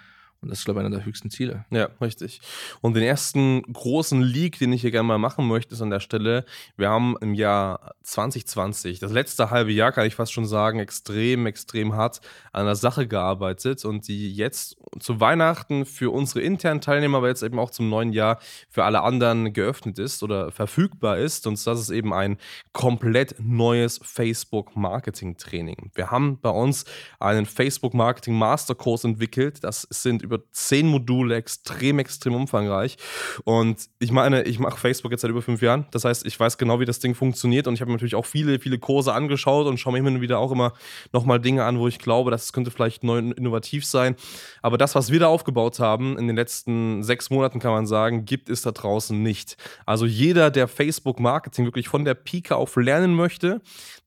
und 0.42 0.50
das 0.50 0.58
ist, 0.58 0.64
glaube 0.64 0.80
ich, 0.80 0.86
einer 0.86 0.96
der 0.96 1.04
höchsten 1.04 1.30
Ziele. 1.30 1.64
Ja, 1.70 1.88
richtig. 2.00 2.40
Und 2.80 2.94
den 2.94 3.04
ersten 3.04 3.62
großen 3.62 4.20
Leak, 4.20 4.58
den 4.58 4.72
ich 4.72 4.80
hier 4.80 4.90
gerne 4.90 5.06
mal 5.06 5.18
machen 5.18 5.46
möchte, 5.46 5.74
ist 5.74 5.82
an 5.82 5.90
der 5.90 6.00
Stelle, 6.00 6.44
wir 6.76 6.90
haben 6.90 7.16
im 7.20 7.34
Jahr 7.34 7.94
2020, 8.02 8.98
das 8.98 9.12
letzte 9.12 9.50
halbe 9.50 9.70
Jahr, 9.72 9.92
kann 9.92 10.06
ich 10.06 10.16
fast 10.16 10.32
schon 10.32 10.46
sagen, 10.46 10.80
extrem, 10.80 11.46
extrem 11.46 11.94
hart 11.94 12.20
an 12.52 12.66
der 12.66 12.74
Sache 12.74 13.06
gearbeitet 13.06 13.84
und 13.84 14.08
die 14.08 14.34
jetzt 14.34 14.76
zu 14.98 15.20
Weihnachten 15.20 15.86
für 15.86 16.10
unsere 16.10 16.40
internen 16.40 16.80
Teilnehmer, 16.80 17.18
aber 17.18 17.28
jetzt 17.28 17.42
eben 17.42 17.58
auch 17.58 17.70
zum 17.70 17.88
neuen 17.88 18.12
Jahr 18.12 18.38
für 18.68 18.84
alle 18.84 19.02
anderen 19.02 19.52
geöffnet 19.52 19.98
ist 19.98 20.22
oder 20.22 20.50
verfügbar 20.50 21.18
ist. 21.18 21.46
Und 21.46 21.64
das 21.66 21.80
ist 21.80 21.90
eben 21.90 22.12
ein 22.12 22.36
komplett 22.72 23.36
neues 23.38 24.00
Facebook-Marketing-Training. 24.02 25.92
Wir 25.94 26.10
haben 26.10 26.38
bei 26.40 26.50
uns 26.50 26.84
einen 27.20 27.46
Facebook-Marketing-Masterkurs 27.46 29.04
entwickelt. 29.04 29.62
Das 29.62 29.86
sind 29.90 30.22
über 30.22 30.31
über 30.32 30.42
zehn 30.50 30.86
Module, 30.86 31.34
extrem, 31.36 31.98
extrem 31.98 32.34
umfangreich. 32.34 32.96
Und 33.44 33.88
ich 33.98 34.12
meine, 34.12 34.42
ich 34.44 34.58
mache 34.58 34.78
Facebook 34.78 35.12
jetzt 35.12 35.22
seit 35.22 35.30
über 35.30 35.42
fünf 35.42 35.62
Jahren. 35.62 35.86
Das 35.90 36.04
heißt, 36.04 36.26
ich 36.26 36.38
weiß 36.38 36.58
genau, 36.58 36.80
wie 36.80 36.84
das 36.84 37.00
Ding 37.00 37.14
funktioniert. 37.14 37.66
Und 37.66 37.74
ich 37.74 37.80
habe 37.80 37.92
natürlich 37.92 38.14
auch 38.14 38.26
viele, 38.26 38.58
viele 38.58 38.78
Kurse 38.78 39.12
angeschaut 39.12 39.66
und 39.66 39.78
schaue 39.78 39.92
mir 39.92 39.98
immer 39.98 40.20
wieder 40.20 40.38
auch 40.38 40.52
immer 40.52 40.72
nochmal 41.12 41.40
Dinge 41.40 41.64
an, 41.64 41.78
wo 41.78 41.88
ich 41.88 41.98
glaube, 41.98 42.30
das 42.30 42.52
könnte 42.52 42.70
vielleicht 42.70 43.04
neu 43.04 43.18
innovativ 43.18 43.84
sein. 43.84 44.16
Aber 44.62 44.78
das, 44.78 44.94
was 44.94 45.12
wir 45.12 45.20
da 45.20 45.28
aufgebaut 45.28 45.78
haben 45.78 46.18
in 46.18 46.26
den 46.26 46.36
letzten 46.36 47.02
sechs 47.02 47.30
Monaten, 47.30 47.60
kann 47.60 47.72
man 47.72 47.86
sagen, 47.86 48.24
gibt 48.24 48.48
es 48.48 48.62
da 48.62 48.72
draußen 48.72 49.22
nicht. 49.22 49.56
Also 49.86 50.06
jeder, 50.06 50.50
der 50.50 50.68
Facebook-Marketing 50.68 51.64
wirklich 51.64 51.88
von 51.88 52.04
der 52.04 52.14
Pike 52.14 52.56
auf 52.56 52.76
lernen 52.76 53.14
möchte, 53.14 53.60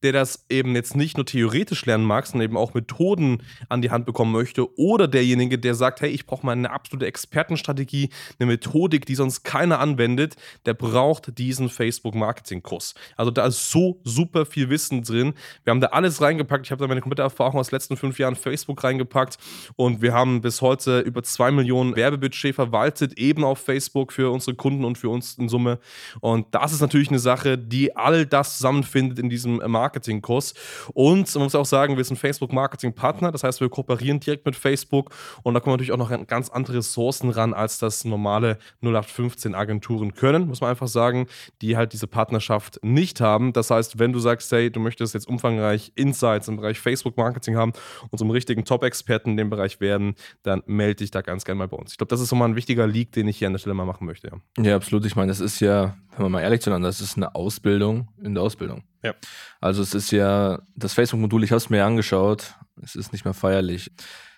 der 0.04 0.12
das 0.12 0.46
eben 0.50 0.76
jetzt 0.76 0.96
nicht 0.96 1.18
nur 1.18 1.26
theoretisch 1.26 1.86
lernen 1.86 2.04
mag, 2.04 2.28
sondern 2.28 2.50
eben 2.50 2.58
auch 2.58 2.74
Methoden 2.74 3.44
an 3.70 3.82
die 3.82 3.92
Hand 3.92 4.06
bekommen 4.06 4.32
möchte, 4.32 4.78
oder 4.78 5.08
derjenige, 5.08 5.58
der 5.58 5.76
sagt, 5.76 6.02
hey, 6.02 6.10
ich 6.16 6.26
brauche 6.26 6.46
mal 6.46 6.54
eine 6.54 6.72
absolute 6.72 7.06
Expertenstrategie, 7.06 8.10
eine 8.40 8.48
Methodik, 8.48 9.06
die 9.06 9.16
sonst 9.16 9.44
keiner 9.44 9.80
anwendet, 9.80 10.36
der 10.66 10.74
braucht 10.74 11.38
diesen 11.38 11.70
Facebook-Marketing-Kurs. 11.70 12.96
Also 13.18 13.32
da 13.32 13.46
ist 13.46 13.70
so 13.70 14.00
super 14.04 14.46
viel 14.46 14.70
Wissen 14.70 15.04
drin. 15.04 15.34
Wir 15.64 15.72
haben 15.72 15.82
da 15.82 15.88
alles 15.88 16.22
reingepackt. 16.22 16.66
Ich 16.66 16.72
habe 16.72 16.82
da 16.82 16.88
meine 16.88 17.02
komplette 17.02 17.22
Erfahrung 17.22 17.60
aus 17.60 17.70
den 17.70 17.76
letzten 17.76 17.98
fünf 17.98 18.18
Jahren 18.18 18.36
Facebook 18.36 18.84
reingepackt 18.84 19.38
und 19.76 20.02
wir 20.02 20.14
haben 20.14 20.42
bis 20.42 20.62
heute 20.62 21.02
über 21.02 21.22
zwei 21.24 21.52
Millionen 21.52 21.96
Werbebudget 21.96 22.56
verwaltet, 22.56 23.18
eben 23.20 23.44
auf 23.44 23.60
Facebook 23.60 24.14
für 24.14 24.32
unsere 24.32 24.56
Kunden 24.56 24.86
und 24.86 24.98
für 24.98 25.10
uns 25.10 25.36
in 25.38 25.50
Summe. 25.50 25.80
Und 26.22 26.48
das 26.56 26.72
ist 26.72 26.82
natürlich 26.82 27.10
eine 27.10 27.20
Sache, 27.20 27.58
die 27.58 27.96
all 27.96 28.26
das 28.26 28.58
zusammenfindet 28.58 29.20
in 29.20 29.30
diesem 29.30 29.58
Marketing-Kurs. 29.58 30.54
Und 30.94 31.34
man 31.36 31.44
muss 31.44 31.56
auch 31.56 31.66
sagen, 31.66 31.98
wir 31.98 32.04
sind 32.04 32.18
Facebook-Marketing-Partner, 32.18 33.32
das 33.32 33.44
heißt, 33.44 33.60
wir 33.62 33.70
kooperieren 33.70 34.20
direkt 34.20 34.46
mit 34.46 34.56
Facebook 34.56 35.14
und 35.44 35.54
da 35.54 35.60
kommen 35.60 35.74
natürlich 35.74 35.92
auch 35.92 35.98
noch 35.98 36.05
noch 36.10 36.28
ganz 36.28 36.50
andere 36.50 36.78
Ressourcen 36.78 37.30
ran, 37.30 37.54
als 37.54 37.78
das 37.78 38.06
normale 38.06 38.58
0815 38.82 39.56
Agenturen 39.56 40.14
können, 40.14 40.48
muss 40.48 40.62
man 40.62 40.70
einfach 40.70 40.88
sagen, 40.88 41.28
die 41.62 41.78
halt 41.78 41.94
diese 41.94 42.08
Partnerschaft 42.08 42.80
nicht 42.84 43.22
haben. 43.22 43.54
Das 43.54 43.72
heißt, 43.72 44.00
wenn 44.00 44.14
du 44.14 44.20
sagst, 44.20 44.52
hey, 44.52 44.72
du 44.72 44.80
möchtest 44.80 45.14
jetzt 45.14 45.28
umfangreich 45.28 45.92
Insights 45.96 46.48
im 46.48 46.58
Bereich 46.58 46.80
Facebook-Marketing 46.80 47.56
haben 47.56 47.74
und 48.10 48.18
zum 48.18 48.30
richtigen 48.32 48.66
Top-Experten 48.66 49.32
in 49.32 49.38
dem 49.38 49.50
Bereich 49.50 49.80
werden, 49.80 50.16
dann 50.44 50.64
melde 50.66 50.96
dich 50.96 51.12
da 51.12 51.22
ganz 51.22 51.46
gerne 51.46 51.60
mal 51.60 51.68
bei 51.68 51.78
uns. 51.78 51.92
Ich 51.92 51.98
glaube, 51.98 52.10
das 52.10 52.22
ist 52.22 52.30
so 52.30 52.36
mal 52.36 52.46
ein 52.46 52.56
wichtiger 52.56 52.88
Leak, 52.88 53.12
den 53.12 53.28
ich 53.28 53.38
hier 53.38 53.48
an 53.48 53.54
der 53.54 53.60
Stelle 53.60 53.74
mal 53.74 53.86
machen 53.86 54.06
möchte. 54.06 54.32
Ja, 54.58 54.64
ja 54.64 54.76
absolut. 54.76 55.06
Ich 55.06 55.16
meine, 55.16 55.30
das 55.30 55.40
ist 55.40 55.60
ja, 55.60 55.98
wenn 56.12 56.26
wir 56.26 56.30
mal 56.30 56.42
ehrlich 56.42 56.62
zueinander, 56.62 56.90
das 56.90 57.02
ist 57.02 57.18
eine 57.18 57.36
Ausbildung 57.36 58.10
in 58.22 58.34
der 58.34 58.44
Ausbildung. 58.44 58.84
Ja. 59.04 59.14
Also 59.62 59.82
es 59.82 59.94
ist 59.94 60.12
ja, 60.12 60.60
das 60.76 60.94
Facebook-Modul, 60.94 61.44
ich 61.44 61.52
habe 61.52 61.58
es 61.58 61.70
mir 61.70 61.86
angeschaut, 61.86 62.56
es 62.82 62.96
ist 62.96 63.12
nicht 63.12 63.26
mehr 63.26 63.34
feierlich 63.34 63.92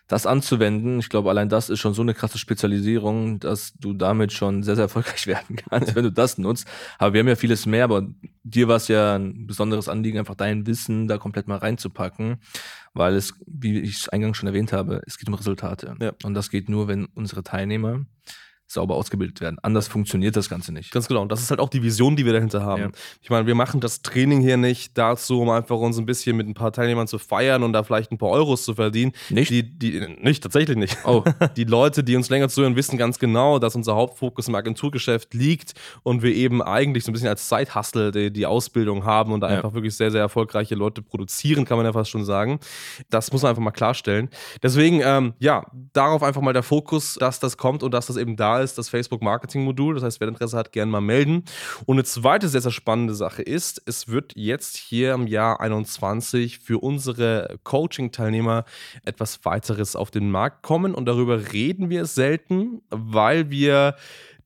das 0.08 0.26
anzuwenden, 0.26 1.00
ich 1.00 1.10
glaube, 1.10 1.30
allein 1.30 1.50
das 1.50 1.70
ist 1.70 1.80
schon 1.80 1.94
so 1.94 2.02
eine 2.02 2.14
krasse 2.14 2.38
Spezialisierung, 2.38 3.40
dass 3.40 3.74
du 3.74 3.94
damit 3.94 4.32
schon 4.32 4.64
sehr, 4.64 4.76
sehr 4.76 4.86
erfolgreich 4.86 5.28
werden 5.28 5.58
kannst, 5.58 5.96
wenn 5.96 6.04
du 6.04 6.12
das 6.12 6.38
nutzt. 6.38 6.68
Aber 6.98 7.14
wir 7.14 7.20
haben 7.20 7.28
ja 7.28 7.36
vieles 7.36 7.66
mehr, 7.66 7.84
aber 7.84 8.08
dir 8.44 8.68
war 8.68 8.78
es 8.78 8.88
ja 8.88 9.16
ein 9.16 9.48
besonderes 9.48 9.90
Anliegen, 9.90 10.18
einfach 10.18 10.36
dein 10.36 10.66
Wissen 10.66 11.08
da 11.08 11.18
komplett 11.18 11.48
mal 11.48 11.58
reinzupacken, 11.58 12.38
weil 12.94 13.16
es, 13.16 13.34
wie 13.46 13.80
ich 13.80 13.98
es 13.98 14.10
eingangs 14.10 14.38
schon 14.38 14.48
erwähnt 14.48 14.72
habe, 14.72 15.02
es 15.06 15.18
geht 15.18 15.28
um 15.28 15.34
Resultate. 15.34 15.96
Ja. 16.00 16.14
Und 16.24 16.34
das 16.34 16.50
geht 16.50 16.70
nur, 16.70 16.88
wenn 16.88 17.06
unsere 17.06 17.44
Teilnehmer 17.44 18.06
sauber 18.68 18.96
ausgebildet 18.96 19.40
werden. 19.40 19.58
Anders 19.62 19.88
funktioniert 19.88 20.36
das 20.36 20.50
Ganze 20.50 20.74
nicht. 20.74 20.92
Ganz 20.92 21.08
genau. 21.08 21.22
Und 21.22 21.32
das 21.32 21.42
ist 21.42 21.50
halt 21.50 21.62
auch 21.62 21.70
die 21.70 21.82
Vision, 21.82 22.18
die 22.18 22.26
wir 22.26 22.34
dahinter 22.34 22.64
haben. 22.64 22.82
Ja. 22.82 22.90
Ich 23.22 23.30
meine, 23.30 23.48
wir 23.48 23.56
machen 23.56 23.80
das 23.80 24.02
Training 24.02 24.42
hier 24.42 24.58
nicht 24.58 24.98
dazu, 24.98 25.42
um 25.42 25.50
einfach 25.50 25.78
uns 25.78 25.98
ein 25.98 26.06
bisschen 26.06 26.36
mit 26.36 26.48
ein 26.48 26.54
paar 26.54 26.74
Teilnehmern 26.74 27.08
zu 27.08 27.18
feiern 27.18 27.64
und 27.64 27.72
da 27.72 27.84
vielleicht 27.84 28.12
ein 28.12 28.18
paar 28.18 28.30
Euros 28.30 28.66
zu 28.66 28.76
verdienen. 28.76 29.14
Nicht? 29.30 29.50
Die, 29.50 29.64
die, 29.64 30.06
nicht, 30.22 30.44
tatsächlich 30.44 30.78
nicht. 30.78 30.98
Oh. 31.06 31.24
Die 31.56 31.64
Leute, 31.64 32.04
die 32.04 32.16
uns 32.16 32.30
länger 32.30 32.50
zuhören, 32.50 32.76
wissen 32.76 32.98
ganz 32.98 33.20
genau, 33.20 33.58
dass 33.58 33.76
unser 33.76 33.96
Hauptfokus 33.96 34.48
im 34.48 34.56
Agenturgeschäft 34.56 35.34
liegt 35.34 35.74
und 36.04 36.22
wir 36.22 36.34
eben 36.36 36.62
eigentlich 36.62 37.04
so 37.04 37.12
ein 37.12 37.14
bisschen 37.14 37.30
als 37.30 37.48
Zeithustle 37.48 38.12
die, 38.12 38.32
die 38.32 38.46
Ausbildung 38.46 39.06
haben 39.06 39.32
und 39.32 39.42
da 39.42 39.50
ja. 39.50 39.56
einfach 39.56 39.74
wirklich 39.74 39.96
sehr, 39.96 40.12
sehr 40.12 40.22
erfolgreiche 40.22 40.76
Leute 40.76 41.02
produzieren, 41.02 41.66
kann 41.66 41.78
man 41.78 41.86
ja 41.86 41.94
fast 41.94 42.10
schon 42.10 42.26
sagen. 42.26 42.60
Das 43.10 43.32
muss 43.32 43.42
man 43.42 43.52
einfach 43.52 43.64
mal 43.64 43.72
klarstellen. 43.72 44.30
Deswegen, 44.62 45.02
ähm, 45.04 45.34
ja, 45.40 45.66
darauf 45.94 46.22
einfach 46.22 46.42
mal 46.42 46.54
der 46.54 46.64
Fokus, 46.64 47.16
dass 47.16 47.40
das 47.40 47.58
kommt 47.58 47.84
und 47.84 47.94
dass 47.94 48.08
das 48.08 48.18
eben 48.18 48.36
da 48.36 48.57
ist 48.62 48.78
das 48.78 48.90
Facebook-Marketing-Modul. 48.90 49.96
Das 49.96 50.04
heißt, 50.04 50.20
wer 50.20 50.28
Interesse 50.28 50.58
hat, 50.58 50.72
gerne 50.72 50.92
mal 50.92 51.02
melden. 51.02 51.44
Und 51.86 51.96
eine 51.96 52.04
zweite 52.04 52.48
sehr, 52.48 52.62
sehr 52.62 52.72
spannende 52.72 53.16
Sache 53.16 53.42
ist, 53.42 53.82
es 53.86 54.08
wird 54.08 54.34
jetzt 54.36 54.78
hier 54.78 55.14
im 55.14 55.28
Jahr 55.28 55.60
21 55.60 56.60
für 56.60 56.80
unsere 56.80 57.60
Coaching-Teilnehmer 57.64 58.66
etwas 59.06 59.44
weiteres 59.46 59.96
auf 59.96 60.12
den 60.12 60.32
Markt 60.32 60.64
kommen. 60.64 60.94
Und 60.94 61.06
darüber 61.06 61.54
reden 61.54 61.90
wir 61.90 62.06
selten, 62.06 62.82
weil 62.90 63.50
wir 63.50 63.96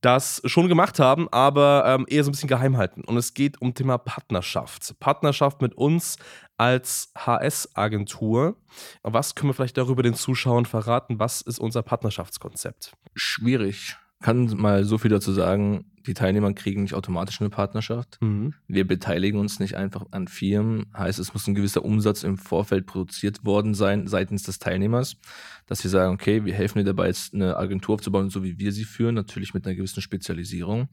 das 0.02 0.42
schon 0.46 0.68
gemacht 0.68 1.00
haben, 1.00 1.28
aber 1.32 1.84
ähm, 1.86 2.06
eher 2.10 2.24
so 2.24 2.30
ein 2.30 2.34
bisschen 2.34 2.50
geheim 2.50 2.78
halten. 2.78 3.04
Und 3.04 3.18
es 3.18 3.34
geht 3.34 3.62
um 3.62 3.74
Thema 3.74 3.98
Partnerschaft. 3.98 5.00
Partnerschaft 5.00 5.62
mit 5.62 5.76
uns 5.76 6.18
als 6.58 7.12
HS-Agentur. 7.16 8.58
Was 9.04 9.36
können 9.36 9.50
wir 9.50 9.54
vielleicht 9.54 9.78
darüber 9.78 10.04
den 10.04 10.16
Zuschauern 10.16 10.66
verraten? 10.66 11.20
Was 11.20 11.42
ist 11.42 11.60
unser 11.60 11.84
Partnerschaftskonzept? 11.84 12.94
Schwierig 13.16 13.96
kann 14.22 14.46
mal 14.58 14.84
so 14.86 14.98
viel 14.98 15.12
dazu 15.12 15.32
sagen, 15.32 15.86
die 16.06 16.14
Teilnehmer 16.14 16.54
kriegen 16.54 16.84
nicht 16.84 16.94
automatisch 16.94 17.42
eine 17.42 17.50
Partnerschaft. 17.50 18.18
Mhm. 18.22 18.54
Wir 18.68 18.88
beteiligen 18.88 19.40
uns 19.40 19.60
nicht 19.60 19.76
einfach 19.76 20.06
an 20.12 20.28
Firmen. 20.28 20.86
Heißt, 20.96 21.20
es 21.20 21.34
muss 21.34 21.48
ein 21.48 21.56
gewisser 21.56 21.86
Umsatz 21.86 22.24
im 22.24 22.38
Vorfeld 22.38 22.86
produziert 22.86 23.46
worden 23.46 23.74
sein 23.74 24.08
seitens 24.08 24.44
des 24.44 24.60
Teilnehmers, 24.60 25.18
dass 25.68 25.84
wir 25.84 25.92
sagen, 25.92 26.14
okay, 26.14 26.46
wir 26.46 26.54
helfen 26.54 26.80
dir 26.80 26.86
dabei, 26.86 27.08
jetzt 27.08 27.34
eine 27.34 27.58
Agentur 27.58 27.96
aufzubauen, 27.96 28.30
so 28.30 28.44
wie 28.44 28.58
wir 28.60 28.72
sie 28.72 28.86
führen, 28.86 29.16
natürlich 29.16 29.54
mit 29.54 29.66
einer 29.66 29.76
gewissen 29.76 30.02
Spezialisierung. 30.02 30.88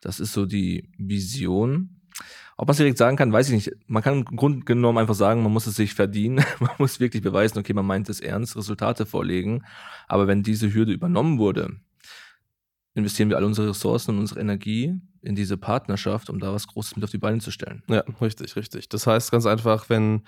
Das 0.00 0.20
ist 0.20 0.32
so 0.32 0.46
die 0.46 0.88
Vision. 0.96 2.00
Ob 2.56 2.66
man 2.66 2.72
es 2.72 2.78
direkt 2.78 2.98
sagen 2.98 3.16
kann, 3.16 3.32
weiß 3.32 3.48
ich 3.48 3.54
nicht. 3.54 3.70
Man 3.86 4.02
kann 4.02 4.18
im 4.18 4.24
Grunde 4.24 4.64
genommen 4.64 4.98
einfach 4.98 5.14
sagen, 5.14 5.42
man 5.42 5.52
muss 5.52 5.66
es 5.66 5.76
sich 5.76 5.94
verdienen. 5.94 6.44
man 6.60 6.70
muss 6.78 7.00
wirklich 7.00 7.22
beweisen, 7.22 7.58
okay, 7.58 7.72
man 7.72 7.86
meint 7.86 8.08
es 8.08 8.20
ernst, 8.20 8.56
Resultate 8.56 9.06
vorlegen. 9.06 9.64
Aber 10.08 10.26
wenn 10.26 10.42
diese 10.42 10.72
Hürde 10.72 10.92
übernommen 10.92 11.38
wurde, 11.38 11.76
investieren 12.98 13.30
wir 13.30 13.36
alle 13.36 13.46
unsere 13.46 13.70
Ressourcen 13.70 14.12
und 14.12 14.18
unsere 14.18 14.40
Energie 14.40 15.00
in 15.22 15.34
diese 15.34 15.56
Partnerschaft, 15.56 16.30
um 16.30 16.38
da 16.38 16.52
was 16.52 16.66
Großes 16.66 16.96
mit 16.96 17.04
auf 17.04 17.10
die 17.10 17.18
Beine 17.18 17.38
zu 17.38 17.50
stellen. 17.50 17.82
Ja, 17.88 18.04
richtig, 18.20 18.56
richtig. 18.56 18.88
Das 18.88 19.06
heißt 19.06 19.30
ganz 19.30 19.46
einfach, 19.46 19.88
wenn 19.88 20.22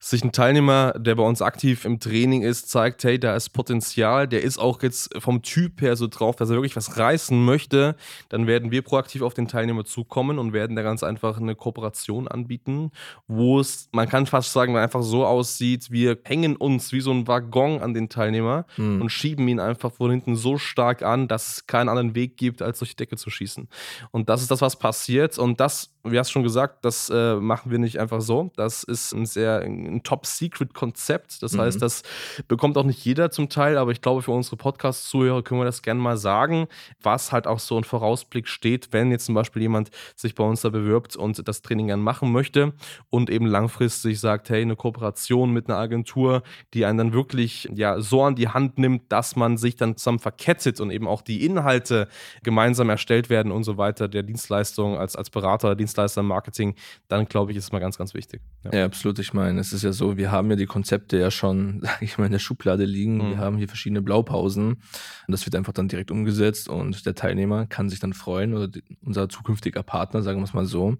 sich 0.00 0.24
ein 0.24 0.32
Teilnehmer, 0.32 0.92
der 0.98 1.14
bei 1.14 1.22
uns 1.22 1.42
aktiv 1.42 1.84
im 1.84 2.00
Training 2.00 2.42
ist, 2.42 2.70
zeigt, 2.70 3.04
hey, 3.04 3.18
da 3.18 3.34
ist 3.34 3.50
Potenzial, 3.50 4.28
der 4.28 4.42
ist 4.42 4.58
auch 4.58 4.82
jetzt 4.82 5.10
vom 5.20 5.42
Typ 5.42 5.80
her 5.80 5.96
so 5.96 6.06
drauf, 6.06 6.36
dass 6.36 6.50
er 6.50 6.56
wirklich 6.56 6.76
was 6.76 6.98
reißen 6.98 7.44
möchte, 7.44 7.96
dann 8.28 8.46
werden 8.46 8.70
wir 8.70 8.82
proaktiv 8.82 9.22
auf 9.22 9.34
den 9.34 9.48
Teilnehmer 9.48 9.84
zukommen 9.84 10.38
und 10.38 10.52
werden 10.52 10.76
da 10.76 10.82
ganz 10.82 11.02
einfach 11.02 11.38
eine 11.38 11.54
Kooperation 11.54 12.28
anbieten, 12.28 12.90
wo 13.26 13.60
es, 13.60 13.88
man 13.92 14.08
kann 14.08 14.26
fast 14.26 14.52
sagen, 14.52 14.76
einfach 14.76 15.02
so 15.02 15.24
aussieht, 15.24 15.90
wir 15.90 16.18
hängen 16.24 16.56
uns 16.56 16.92
wie 16.92 17.00
so 17.00 17.10
ein 17.10 17.26
Waggon 17.26 17.80
an 17.80 17.94
den 17.94 18.08
Teilnehmer 18.08 18.66
mhm. 18.76 19.02
und 19.02 19.10
schieben 19.10 19.48
ihn 19.48 19.60
einfach 19.60 19.92
von 19.92 20.10
hinten 20.10 20.36
so 20.36 20.58
stark 20.58 21.02
an, 21.02 21.28
dass 21.28 21.48
es 21.48 21.66
keinen 21.66 21.88
anderen 21.88 22.14
Weg 22.14 22.36
gibt, 22.36 22.62
als 22.62 22.78
durch 22.78 22.90
die 22.90 22.96
Decke 22.96 23.16
zu 23.16 23.30
schießen. 23.30 23.68
Und 24.10 24.28
das 24.28 24.42
ist 24.42 24.50
das, 24.50 24.60
was 24.60 24.76
passiert 24.76 25.38
und 25.38 25.60
das 25.60 25.95
wie 26.10 26.18
hast 26.18 26.30
schon 26.30 26.42
gesagt, 26.42 26.84
das 26.84 27.10
äh, 27.10 27.36
machen 27.36 27.70
wir 27.70 27.78
nicht 27.78 27.98
einfach 27.98 28.20
so. 28.20 28.50
Das 28.56 28.82
ist 28.82 29.12
ein 29.12 29.26
sehr 29.26 29.60
ein 29.60 30.02
Top-Secret-Konzept. 30.02 31.42
Das 31.42 31.52
mhm. 31.52 31.60
heißt, 31.60 31.82
das 31.82 32.02
bekommt 32.48 32.78
auch 32.78 32.84
nicht 32.84 33.04
jeder 33.04 33.30
zum 33.30 33.48
Teil, 33.48 33.76
aber 33.76 33.90
ich 33.90 34.00
glaube, 34.00 34.22
für 34.22 34.30
unsere 34.30 34.56
Podcast-Zuhörer 34.56 35.42
können 35.42 35.60
wir 35.60 35.64
das 35.64 35.82
gerne 35.82 36.00
mal 36.00 36.16
sagen, 36.16 36.68
was 37.02 37.32
halt 37.32 37.46
auch 37.46 37.58
so 37.58 37.76
ein 37.76 37.84
Vorausblick 37.84 38.48
steht, 38.48 38.92
wenn 38.92 39.10
jetzt 39.10 39.26
zum 39.26 39.34
Beispiel 39.34 39.62
jemand 39.62 39.90
sich 40.14 40.34
bei 40.34 40.44
uns 40.44 40.60
da 40.60 40.68
bewirbt 40.68 41.16
und 41.16 41.46
das 41.46 41.62
Training 41.62 41.88
gerne 41.88 42.02
machen 42.02 42.32
möchte 42.32 42.72
und 43.10 43.28
eben 43.30 43.46
langfristig 43.46 44.20
sagt, 44.20 44.48
hey, 44.50 44.62
eine 44.62 44.76
Kooperation 44.76 45.52
mit 45.52 45.68
einer 45.68 45.78
Agentur, 45.78 46.42
die 46.74 46.84
einen 46.84 46.98
dann 46.98 47.12
wirklich 47.12 47.68
ja 47.74 48.00
so 48.00 48.22
an 48.22 48.36
die 48.36 48.48
Hand 48.48 48.78
nimmt, 48.78 49.10
dass 49.10 49.36
man 49.36 49.56
sich 49.56 49.76
dann 49.76 49.96
zusammen 49.96 50.18
verkettet 50.18 50.80
und 50.80 50.90
eben 50.90 51.08
auch 51.08 51.22
die 51.22 51.44
Inhalte 51.44 52.08
gemeinsam 52.42 52.88
erstellt 52.90 53.28
werden 53.28 53.52
und 53.52 53.64
so 53.64 53.76
weiter 53.76 54.08
der 54.08 54.22
Dienstleistung 54.22 54.96
als, 54.96 55.16
als 55.16 55.30
Berater, 55.30 55.74
Dienstleister 55.74 55.95
Dienstleister 55.96 56.20
im 56.20 56.26
Marketing, 56.28 56.74
dann 57.08 57.26
glaube 57.26 57.50
ich, 57.50 57.58
ist 57.58 57.64
es 57.64 57.72
mal 57.72 57.78
ganz, 57.78 57.98
ganz 57.98 58.14
wichtig. 58.14 58.42
Ja. 58.64 58.78
ja. 58.78 58.84
absolut. 58.84 59.18
Ich 59.18 59.32
meine, 59.32 59.60
es 59.60 59.72
ist 59.72 59.82
ja 59.82 59.92
so, 59.92 60.16
wir 60.16 60.30
haben 60.30 60.50
ja 60.50 60.56
die 60.56 60.66
Konzepte 60.66 61.18
ja 61.18 61.30
schon, 61.30 61.80
sage 61.82 62.04
ich 62.04 62.18
mal, 62.18 62.26
in 62.26 62.32
der 62.32 62.38
Schublade 62.38 62.84
liegen. 62.84 63.16
Mhm. 63.16 63.30
Wir 63.30 63.38
haben 63.38 63.56
hier 63.56 63.68
verschiedene 63.68 64.02
Blaupausen 64.02 64.74
und 64.74 65.32
das 65.32 65.46
wird 65.46 65.56
einfach 65.56 65.72
dann 65.72 65.88
direkt 65.88 66.10
umgesetzt 66.10 66.68
und 66.68 67.06
der 67.06 67.14
Teilnehmer 67.14 67.66
kann 67.66 67.88
sich 67.88 68.00
dann 68.00 68.12
freuen 68.12 68.54
oder 68.54 68.68
die, 68.68 68.82
unser 69.02 69.28
zukünftiger 69.28 69.82
Partner, 69.82 70.22
sagen 70.22 70.40
wir 70.40 70.44
es 70.44 70.54
mal 70.54 70.66
so, 70.66 70.96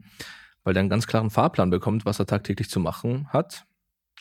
weil 0.65 0.75
der 0.75 0.81
einen 0.81 0.91
ganz 0.91 1.07
klaren 1.07 1.31
Fahrplan 1.31 1.71
bekommt, 1.71 2.05
was 2.07 2.19
er 2.19 2.27
tagtäglich 2.27 2.71
zu 2.71 2.81
machen 2.81 3.29
hat. 3.29 3.67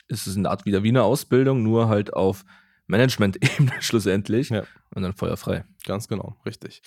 Es 0.08 0.28
ist 0.28 0.38
eine 0.38 0.50
Art 0.50 0.66
wieder 0.66 0.84
Wiener 0.84 1.04
Ausbildung, 1.04 1.64
nur 1.64 1.88
halt 1.88 2.14
auf 2.14 2.46
Management-Ebene 2.88 3.72
schlussendlich 3.80 4.50
ja. 4.50 4.64
Und 4.96 5.04
dann 5.04 5.14
feuerfrei. 5.14 5.66
Ganz 5.86 6.08
genau, 6.08 6.36
richtig. 6.46 6.82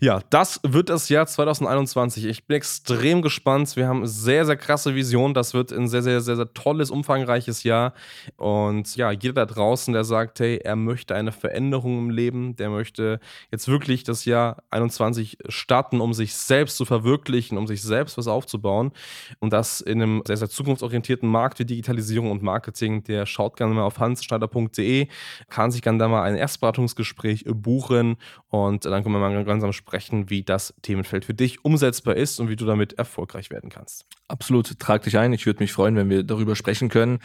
Ja, 0.00 0.20
das 0.28 0.60
wird 0.62 0.90
das 0.90 1.08
Jahr 1.08 1.26
2021. 1.26 2.26
Ich 2.26 2.46
bin 2.46 2.58
extrem 2.58 3.22
gespannt. 3.22 3.76
Wir 3.76 3.88
haben 3.88 4.06
sehr, 4.06 4.44
sehr 4.44 4.56
krasse 4.56 4.94
Visionen. 4.94 5.32
Das 5.32 5.54
wird 5.54 5.72
ein 5.72 5.88
sehr, 5.88 6.02
sehr, 6.02 6.20
sehr, 6.20 6.36
sehr 6.36 6.52
tolles, 6.52 6.90
umfangreiches 6.90 7.62
Jahr. 7.62 7.94
Und 8.36 8.94
ja, 8.96 9.10
jeder 9.10 9.32
da 9.32 9.46
draußen, 9.46 9.94
der 9.94 10.04
sagt, 10.04 10.40
hey, 10.40 10.58
er 10.58 10.76
möchte 10.76 11.14
eine 11.14 11.32
Veränderung 11.32 11.98
im 11.98 12.10
Leben, 12.10 12.54
der 12.56 12.68
möchte 12.68 13.20
jetzt 13.50 13.68
wirklich 13.68 14.04
das 14.04 14.26
Jahr 14.26 14.62
21 14.68 15.38
starten, 15.48 16.02
um 16.02 16.12
sich 16.12 16.34
selbst 16.34 16.76
zu 16.76 16.84
verwirklichen, 16.84 17.56
um 17.56 17.66
sich 17.66 17.80
selbst 17.80 18.18
was 18.18 18.26
aufzubauen. 18.26 18.92
Und 19.38 19.54
das 19.54 19.80
in 19.80 20.02
einem 20.02 20.22
sehr, 20.26 20.36
sehr 20.36 20.50
zukunftsorientierten 20.50 21.28
Markt 21.28 21.58
wie 21.58 21.64
Digitalisierung 21.64 22.30
und 22.30 22.42
Marketing, 22.42 23.02
der 23.04 23.24
schaut 23.24 23.56
gerne 23.56 23.72
mal 23.72 23.84
auf 23.84 23.98
hansschneider.de, 23.98 25.08
kann 25.48 25.70
sich 25.70 25.80
dann 25.80 25.98
da 25.98 26.08
mal 26.08 26.22
ein 26.24 26.36
Erstberatungsgespräch 26.36 27.46
buchen 27.54 28.16
und 28.48 28.84
dann 28.84 29.02
können 29.02 29.14
wir 29.14 29.20
mal 29.20 29.44
gemeinsam 29.44 29.72
sprechen, 29.72 30.30
wie 30.30 30.42
das 30.42 30.74
Themenfeld 30.82 31.24
für 31.24 31.34
dich 31.34 31.64
umsetzbar 31.64 32.16
ist 32.16 32.40
und 32.40 32.48
wie 32.48 32.56
du 32.56 32.64
damit 32.64 32.94
erfolgreich 32.94 33.50
werden 33.50 33.70
kannst. 33.70 34.06
Absolut, 34.28 34.78
trag 34.78 35.02
dich 35.02 35.18
ein. 35.18 35.32
Ich 35.32 35.46
würde 35.46 35.62
mich 35.62 35.72
freuen, 35.72 35.96
wenn 35.96 36.10
wir 36.10 36.22
darüber 36.22 36.56
sprechen 36.56 36.88
können. 36.88 37.18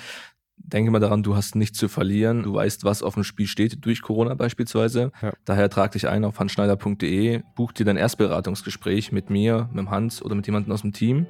Denke 0.57 0.91
mal 0.91 0.99
daran, 0.99 1.23
du 1.23 1.35
hast 1.35 1.55
nichts 1.55 1.77
zu 1.77 1.87
verlieren. 1.87 2.43
Du 2.43 2.53
weißt, 2.53 2.83
was 2.83 3.01
auf 3.01 3.13
dem 3.13 3.23
Spiel 3.23 3.47
steht, 3.47 3.85
durch 3.85 4.01
Corona 4.01 4.33
beispielsweise. 4.33 5.11
Ja. 5.21 5.31
Daher 5.45 5.69
trag 5.69 5.93
dich 5.93 6.07
ein 6.07 6.25
auf 6.25 6.39
hansschneider.de, 6.39 7.41
buch 7.55 7.71
dir 7.71 7.85
dein 7.85 7.95
Erstberatungsgespräch 7.95 9.11
mit 9.11 9.29
mir, 9.29 9.69
mit 9.71 9.89
Hans 9.89 10.21
oder 10.21 10.35
mit 10.35 10.45
jemandem 10.45 10.73
aus 10.73 10.81
dem 10.81 10.93
Team. 10.93 11.27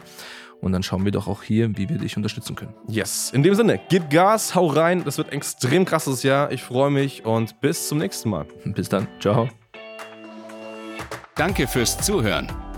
Und 0.60 0.72
dann 0.72 0.82
schauen 0.82 1.06
wir 1.06 1.12
doch 1.12 1.28
auch 1.28 1.44
hier, 1.44 1.78
wie 1.78 1.88
wir 1.88 2.00
dich 2.00 2.18
unterstützen 2.18 2.56
können. 2.56 2.74
Yes. 2.88 3.32
In 3.32 3.44
dem 3.44 3.54
Sinne, 3.54 3.80
gib 3.90 4.10
Gas, 4.10 4.56
hau 4.56 4.68
rein. 4.68 5.04
Das 5.04 5.18
wird 5.20 5.30
ein 5.30 5.34
extrem 5.34 5.86
krasses 5.86 6.24
Jahr. 6.24 6.52
Ich 6.52 6.64
freue 6.64 6.90
mich 6.90 7.26
und 7.26 7.62
bis 7.62 7.88
zum 7.88 8.00
nächsten 8.00 8.30
Mal. 8.30 8.48
Bis 8.66 8.90
dann. 8.90 9.08
Ciao. 9.20 9.50
Danke 11.36 11.68
fürs 11.68 12.00
Zuhören. 12.00 12.48